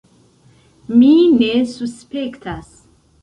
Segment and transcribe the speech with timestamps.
[1.01, 2.73] Mi ne suspektas.